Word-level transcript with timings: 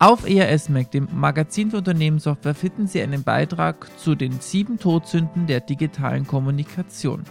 Auf 0.00 0.28
ERS-Mac, 0.28 0.92
dem 0.92 1.08
Magazin 1.12 1.72
für 1.72 1.78
Unternehmenssoftware, 1.78 2.54
finden 2.54 2.86
Sie 2.86 3.02
einen 3.02 3.24
Beitrag 3.24 3.88
zu 3.98 4.14
den 4.14 4.38
sieben 4.38 4.78
Todsünden 4.78 5.48
der 5.48 5.58
digitalen 5.58 6.24
Kommunikation. 6.24 7.24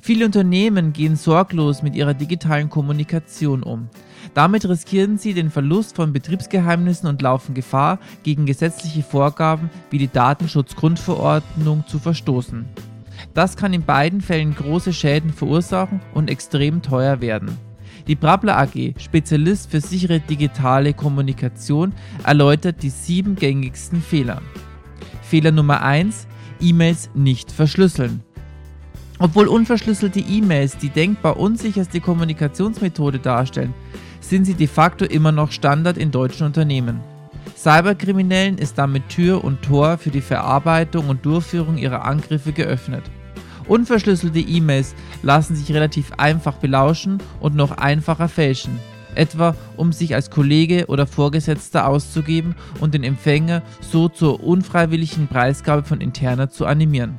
Viele 0.00 0.24
Unternehmen 0.24 0.92
gehen 0.92 1.16
sorglos 1.16 1.82
mit 1.82 1.96
ihrer 1.96 2.14
digitalen 2.14 2.70
Kommunikation 2.70 3.64
um. 3.64 3.88
Damit 4.32 4.68
riskieren 4.68 5.18
sie 5.18 5.34
den 5.34 5.50
Verlust 5.50 5.96
von 5.96 6.12
Betriebsgeheimnissen 6.12 7.08
und 7.08 7.20
laufen 7.20 7.52
Gefahr, 7.54 7.98
gegen 8.22 8.46
gesetzliche 8.46 9.02
Vorgaben 9.02 9.68
wie 9.90 9.98
die 9.98 10.10
Datenschutzgrundverordnung 10.10 11.84
zu 11.88 11.98
verstoßen. 11.98 12.64
Das 13.34 13.56
kann 13.56 13.72
in 13.72 13.82
beiden 13.82 14.20
Fällen 14.20 14.54
große 14.54 14.92
Schäden 14.92 15.32
verursachen 15.32 16.00
und 16.14 16.30
extrem 16.30 16.80
teuer 16.80 17.20
werden. 17.20 17.58
Die 18.08 18.14
Brabler 18.14 18.56
AG, 18.58 18.94
Spezialist 18.98 19.70
für 19.70 19.82
sichere 19.82 20.18
digitale 20.18 20.94
Kommunikation, 20.94 21.92
erläutert 22.24 22.82
die 22.82 22.88
sieben 22.88 23.36
gängigsten 23.36 24.00
Fehler. 24.00 24.40
Fehler 25.20 25.52
Nummer 25.52 25.82
1: 25.82 26.26
E-Mails 26.58 27.10
nicht 27.14 27.52
verschlüsseln. 27.52 28.22
Obwohl 29.18 29.46
unverschlüsselte 29.46 30.20
E-Mails 30.20 30.78
die 30.78 30.88
denkbar 30.88 31.36
unsicherste 31.36 32.00
Kommunikationsmethode 32.00 33.18
darstellen, 33.18 33.74
sind 34.20 34.46
sie 34.46 34.54
de 34.54 34.68
facto 34.68 35.04
immer 35.04 35.32
noch 35.32 35.52
Standard 35.52 35.98
in 35.98 36.10
deutschen 36.10 36.46
Unternehmen. 36.46 37.00
Cyberkriminellen 37.56 38.56
ist 38.56 38.78
damit 38.78 39.08
Tür 39.10 39.44
und 39.44 39.60
Tor 39.60 39.98
für 39.98 40.10
die 40.10 40.22
Verarbeitung 40.22 41.10
und 41.10 41.26
Durchführung 41.26 41.76
ihrer 41.76 42.06
Angriffe 42.06 42.52
geöffnet. 42.52 43.02
Unverschlüsselte 43.68 44.40
E-Mails 44.40 44.94
lassen 45.22 45.54
sich 45.54 45.74
relativ 45.74 46.12
einfach 46.16 46.54
belauschen 46.54 47.18
und 47.40 47.54
noch 47.54 47.72
einfacher 47.72 48.28
fälschen, 48.28 48.78
etwa 49.14 49.54
um 49.76 49.92
sich 49.92 50.14
als 50.14 50.30
Kollege 50.30 50.86
oder 50.86 51.06
Vorgesetzter 51.06 51.86
auszugeben 51.86 52.54
und 52.80 52.94
den 52.94 53.04
Empfänger 53.04 53.62
so 53.80 54.08
zur 54.08 54.42
unfreiwilligen 54.42 55.28
Preisgabe 55.28 55.82
von 55.82 56.00
Interna 56.00 56.48
zu 56.48 56.66
animieren. 56.66 57.14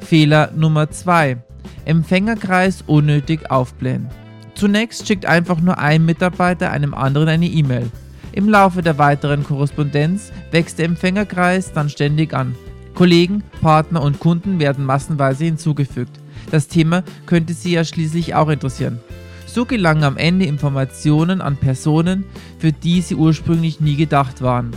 Fehler 0.00 0.50
Nummer 0.54 0.90
2. 0.90 1.38
Empfängerkreis 1.84 2.82
unnötig 2.86 3.50
aufblähen. 3.50 4.08
Zunächst 4.54 5.06
schickt 5.06 5.26
einfach 5.26 5.60
nur 5.60 5.78
ein 5.78 6.04
Mitarbeiter 6.04 6.70
einem 6.70 6.94
anderen 6.94 7.28
eine 7.28 7.46
E-Mail. 7.46 7.90
Im 8.32 8.48
Laufe 8.48 8.82
der 8.82 8.98
weiteren 8.98 9.44
Korrespondenz 9.44 10.32
wächst 10.50 10.78
der 10.78 10.86
Empfängerkreis 10.86 11.72
dann 11.72 11.88
ständig 11.88 12.34
an. 12.34 12.54
Kollegen, 12.94 13.42
Partner 13.60 14.02
und 14.02 14.20
Kunden 14.20 14.60
werden 14.60 14.84
massenweise 14.84 15.44
hinzugefügt. 15.44 16.20
Das 16.50 16.68
Thema 16.68 17.02
könnte 17.26 17.52
Sie 17.52 17.72
ja 17.72 17.84
schließlich 17.84 18.34
auch 18.34 18.48
interessieren. 18.48 19.00
So 19.46 19.64
gelangen 19.64 20.04
am 20.04 20.16
Ende 20.16 20.46
Informationen 20.46 21.40
an 21.40 21.56
Personen, 21.56 22.24
für 22.58 22.72
die 22.72 23.00
sie 23.00 23.14
ursprünglich 23.14 23.80
nie 23.80 23.96
gedacht 23.96 24.42
waren. 24.42 24.72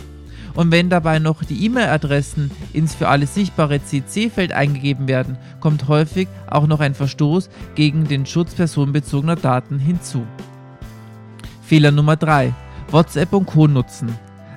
Und 0.54 0.72
wenn 0.72 0.90
dabei 0.90 1.18
noch 1.18 1.44
die 1.44 1.64
E-Mail-Adressen 1.66 2.50
ins 2.72 2.94
für 2.94 3.08
alle 3.08 3.26
sichtbare 3.26 3.82
CC-Feld 3.82 4.52
eingegeben 4.52 5.06
werden, 5.06 5.36
kommt 5.60 5.86
häufig 5.88 6.26
auch 6.48 6.66
noch 6.66 6.80
ein 6.80 6.94
Verstoß 6.94 7.50
gegen 7.74 8.08
den 8.08 8.26
Schutz 8.26 8.54
personenbezogener 8.54 9.36
Daten 9.36 9.78
hinzu. 9.78 10.26
Fehler 11.62 11.92
Nummer 11.92 12.16
3. 12.16 12.52
WhatsApp 12.90 13.32
und 13.32 13.46
Co. 13.46 13.68
nutzen. 13.68 14.08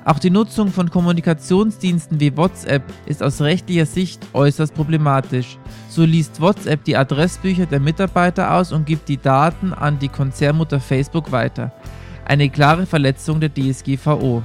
Auch 0.03 0.17
die 0.17 0.31
Nutzung 0.31 0.69
von 0.69 0.89
Kommunikationsdiensten 0.89 2.19
wie 2.19 2.35
WhatsApp 2.35 2.81
ist 3.05 3.21
aus 3.21 3.39
rechtlicher 3.39 3.85
Sicht 3.85 4.25
äußerst 4.33 4.73
problematisch. 4.73 5.59
So 5.89 6.03
liest 6.05 6.41
WhatsApp 6.41 6.83
die 6.85 6.97
Adressbücher 6.97 7.67
der 7.67 7.79
Mitarbeiter 7.79 8.55
aus 8.55 8.71
und 8.71 8.87
gibt 8.87 9.09
die 9.09 9.17
Daten 9.17 9.73
an 9.73 9.99
die 9.99 10.07
Konzernmutter 10.07 10.79
Facebook 10.79 11.31
weiter. 11.31 11.71
Eine 12.25 12.49
klare 12.49 12.87
Verletzung 12.87 13.39
der 13.39 13.53
DSGVO. 13.53 14.41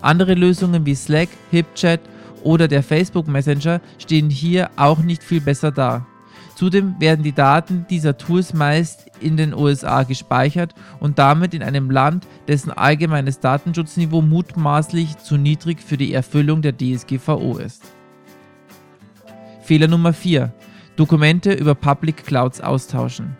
Andere 0.00 0.34
Lösungen 0.34 0.86
wie 0.86 0.94
Slack, 0.94 1.28
HipChat 1.50 2.00
oder 2.42 2.66
der 2.66 2.82
Facebook 2.82 3.26
Messenger 3.26 3.80
stehen 3.98 4.30
hier 4.30 4.70
auch 4.76 4.98
nicht 4.98 5.22
viel 5.22 5.40
besser 5.40 5.72
da. 5.72 6.06
Zudem 6.54 6.94
werden 7.00 7.24
die 7.24 7.32
Daten 7.32 7.84
dieser 7.90 8.16
Tools 8.16 8.54
meist 8.54 9.06
in 9.20 9.36
den 9.36 9.54
USA 9.54 10.04
gespeichert 10.04 10.74
und 11.00 11.18
damit 11.18 11.52
in 11.52 11.62
einem 11.62 11.90
Land, 11.90 12.26
dessen 12.46 12.70
allgemeines 12.70 13.40
Datenschutzniveau 13.40 14.22
mutmaßlich 14.22 15.18
zu 15.18 15.36
niedrig 15.36 15.80
für 15.80 15.96
die 15.96 16.12
Erfüllung 16.12 16.62
der 16.62 16.76
DSGVO 16.76 17.56
ist. 17.58 17.82
Fehler 19.62 19.88
Nummer 19.88 20.12
4. 20.12 20.52
Dokumente 20.96 21.52
über 21.52 21.74
Public 21.74 22.24
Clouds 22.24 22.60
austauschen. 22.60 23.36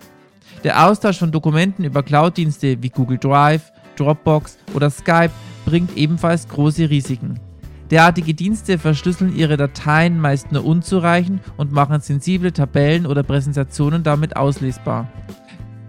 Der 0.64 0.86
Austausch 0.86 1.18
von 1.18 1.30
Dokumenten 1.30 1.84
über 1.84 2.02
Cloud-Dienste 2.02 2.82
wie 2.82 2.88
Google 2.88 3.18
Drive, 3.18 3.70
Dropbox 3.96 4.58
oder 4.74 4.90
Skype 4.90 5.30
bringt 5.64 5.96
ebenfalls 5.96 6.48
große 6.48 6.90
Risiken. 6.90 7.38
Derartige 7.90 8.34
Dienste 8.34 8.78
verschlüsseln 8.78 9.36
ihre 9.36 9.56
Dateien 9.56 10.18
meist 10.18 10.52
nur 10.52 10.64
unzureichend 10.64 11.42
und 11.56 11.72
machen 11.72 12.00
sensible 12.00 12.52
Tabellen 12.52 13.06
oder 13.06 13.22
Präsentationen 13.22 14.02
damit 14.02 14.36
auslesbar. 14.36 15.08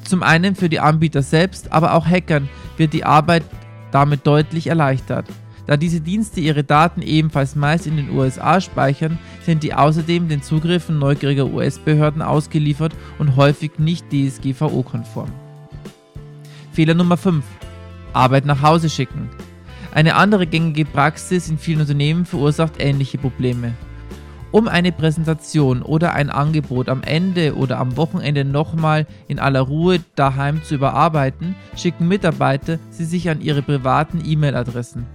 Zum 0.04 0.22
einen 0.22 0.56
für 0.56 0.70
die 0.70 0.80
Anbieter 0.80 1.24
selbst, 1.24 1.72
aber 1.72 1.94
auch 1.94 2.06
Hackern 2.06 2.50
wird 2.78 2.94
die 2.94 3.06
Arbeit 3.06 3.44
damit 3.92 4.28
deutlich 4.28 4.68
erleichtert. 4.68 5.26
Da 5.68 5.78
diese 5.78 6.00
Dienste 6.00 6.42
ihre 6.42 6.64
Daten 6.64 7.02
ebenfalls 7.02 7.56
meist 7.56 7.88
in 7.88 7.98
den 7.98 8.12
USA 8.12 8.62
speichern, 8.62 9.18
sind 9.46 9.64
die 9.64 9.74
außerdem 9.74 10.28
den 10.28 10.44
Zugriffen 10.44 11.00
neugieriger 11.00 11.48
US-Behörden 11.48 12.22
ausgeliefert 12.22 12.94
und 13.18 13.36
häufig 13.36 13.80
nicht 13.80 14.06
DSGVO-konform. 14.12 15.32
Fehler 16.72 16.94
Nummer 16.94 17.18
5. 17.18 17.44
Arbeit 18.14 18.46
nach 18.46 18.62
Hause 18.62 18.90
schicken. 18.90 19.30
Eine 19.96 20.16
andere 20.16 20.46
gängige 20.46 20.84
Praxis 20.84 21.50
in 21.50 21.58
vielen 21.58 21.80
Unternehmen 21.80 22.26
verursacht 22.26 22.74
ähnliche 22.80 23.18
Probleme. 23.18 23.72
Um 24.52 24.68
eine 24.68 24.92
Präsentation 24.92 25.82
oder 25.82 26.14
ein 26.14 26.30
Angebot 26.30 26.90
am 26.90 27.02
Ende 27.02 27.56
oder 27.56 27.80
am 27.80 27.96
Wochenende 27.96 28.44
nochmal 28.44 29.08
in 29.30 29.40
aller 29.40 29.62
Ruhe 29.62 30.02
daheim 30.16 30.62
zu 30.64 30.76
überarbeiten, 30.76 31.56
schicken 31.78 32.10
Mitarbeiter 32.10 32.78
sie 32.90 33.06
sich 33.06 33.30
an 33.30 33.40
ihre 33.40 33.62
privaten 33.62 34.22
E-Mail-Adressen. 34.26 35.06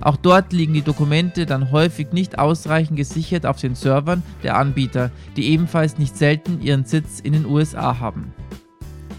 Auch 0.00 0.16
dort 0.16 0.52
liegen 0.52 0.74
die 0.74 0.82
Dokumente 0.82 1.44
dann 1.44 1.72
häufig 1.72 2.12
nicht 2.12 2.38
ausreichend 2.38 2.96
gesichert 2.96 3.44
auf 3.44 3.60
den 3.60 3.74
Servern 3.74 4.22
der 4.44 4.56
Anbieter, 4.56 5.10
die 5.36 5.48
ebenfalls 5.48 5.98
nicht 5.98 6.16
selten 6.16 6.60
ihren 6.60 6.84
Sitz 6.84 7.18
in 7.18 7.32
den 7.32 7.44
USA 7.44 7.98
haben. 7.98 8.32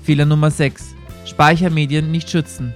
Fehler 0.02 0.25
Nummer 0.25 0.50
6. 0.50 0.96
Speichermedien 1.25 2.09
nicht 2.09 2.29
schützen. 2.29 2.74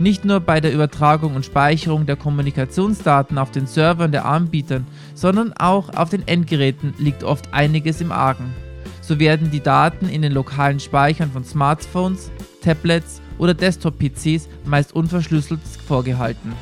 Nicht 0.00 0.24
nur 0.24 0.38
bei 0.38 0.60
der 0.60 0.72
Übertragung 0.72 1.34
und 1.34 1.44
Speicherung 1.44 2.06
der 2.06 2.14
Kommunikationsdaten 2.14 3.36
auf 3.36 3.50
den 3.50 3.66
Servern 3.66 4.12
der 4.12 4.26
Anbietern, 4.26 4.86
sondern 5.14 5.52
auch 5.54 5.92
auf 5.94 6.10
den 6.10 6.26
Endgeräten 6.28 6.94
liegt 6.98 7.24
oft 7.24 7.52
einiges 7.52 8.00
im 8.00 8.12
Argen. 8.12 8.54
So 9.00 9.18
werden 9.18 9.50
die 9.50 9.62
Daten 9.62 10.08
in 10.08 10.22
den 10.22 10.32
lokalen 10.32 10.78
Speichern 10.78 11.32
von 11.32 11.42
Smartphones, 11.42 12.30
Tablets 12.62 13.20
oder 13.38 13.54
Desktop-PCs 13.54 14.48
meist 14.64 14.94
unverschlüsselt 14.94 15.60
vorgehalten. 15.86 16.52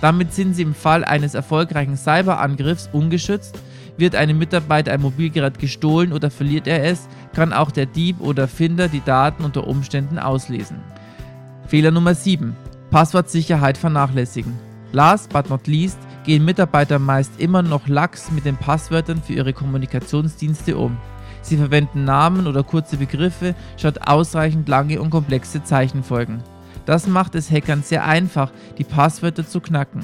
Damit 0.00 0.32
sind 0.32 0.54
sie 0.54 0.62
im 0.62 0.74
Fall 0.74 1.04
eines 1.04 1.34
erfolgreichen 1.34 1.96
Cyberangriffs 1.96 2.88
ungeschützt. 2.92 3.58
Wird 3.98 4.14
einem 4.14 4.38
Mitarbeiter 4.38 4.92
ein 4.92 5.02
Mobilgerät 5.02 5.58
gestohlen 5.58 6.12
oder 6.12 6.30
verliert 6.30 6.66
er 6.66 6.84
es, 6.84 7.08
kann 7.34 7.52
auch 7.52 7.70
der 7.70 7.86
Dieb 7.86 8.20
oder 8.20 8.48
Finder 8.48 8.88
die 8.88 9.04
Daten 9.04 9.44
unter 9.44 9.66
Umständen 9.66 10.18
auslesen. 10.18 10.78
Fehler 11.66 11.90
Nummer 11.90 12.14
7. 12.14 12.56
Passwortsicherheit 12.90 13.76
vernachlässigen. 13.76 14.54
Last 14.92 15.30
but 15.32 15.50
not 15.50 15.66
least 15.66 15.98
gehen 16.24 16.44
Mitarbeiter 16.44 16.98
meist 16.98 17.38
immer 17.38 17.62
noch 17.62 17.88
lax 17.88 18.30
mit 18.30 18.44
den 18.44 18.56
Passwörtern 18.56 19.22
für 19.22 19.34
ihre 19.34 19.52
Kommunikationsdienste 19.52 20.76
um. 20.76 20.96
Sie 21.42 21.56
verwenden 21.56 22.04
Namen 22.04 22.46
oder 22.46 22.62
kurze 22.62 22.96
Begriffe 22.96 23.54
statt 23.76 24.08
ausreichend 24.08 24.68
lange 24.68 25.00
und 25.00 25.10
komplexe 25.10 25.62
Zeichenfolgen. 25.62 26.42
Das 26.86 27.06
macht 27.06 27.34
es 27.34 27.50
Hackern 27.50 27.82
sehr 27.82 28.04
einfach, 28.04 28.50
die 28.78 28.84
Passwörter 28.84 29.46
zu 29.46 29.60
knacken. 29.60 30.02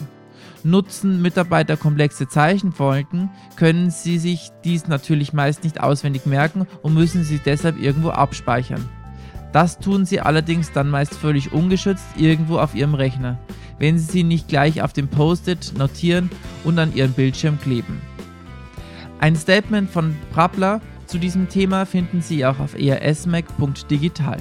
Nutzen 0.62 1.20
Mitarbeiter 1.20 1.76
komplexe 1.76 2.28
Zeichenfolgen, 2.28 3.30
können 3.56 3.90
sie 3.90 4.18
sich 4.18 4.50
dies 4.64 4.88
natürlich 4.88 5.32
meist 5.32 5.64
nicht 5.64 5.80
auswendig 5.80 6.26
merken 6.26 6.66
und 6.82 6.94
müssen 6.94 7.24
sie 7.24 7.38
deshalb 7.38 7.78
irgendwo 7.78 8.10
abspeichern. 8.10 8.88
Das 9.54 9.78
tun 9.78 10.04
sie 10.04 10.20
allerdings 10.20 10.72
dann 10.72 10.90
meist 10.90 11.14
völlig 11.14 11.52
ungeschützt 11.52 12.04
irgendwo 12.16 12.58
auf 12.58 12.74
ihrem 12.74 12.94
Rechner, 12.94 13.38
wenn 13.78 13.96
sie 13.98 14.10
sie 14.10 14.24
nicht 14.24 14.48
gleich 14.48 14.82
auf 14.82 14.92
dem 14.92 15.06
Post-it 15.06 15.74
notieren 15.78 16.28
und 16.64 16.76
an 16.76 16.92
ihren 16.92 17.12
Bildschirm 17.12 17.60
kleben. 17.60 18.02
Ein 19.20 19.36
Statement 19.36 19.88
von 19.88 20.16
Prabler 20.32 20.80
zu 21.06 21.18
diesem 21.18 21.48
Thema 21.48 21.86
finden 21.86 22.20
Sie 22.20 22.44
auch 22.44 22.58
auf 22.58 22.76
ersmac.digital. 22.76 24.38